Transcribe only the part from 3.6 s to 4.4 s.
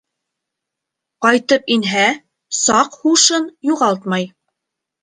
юғалтмай.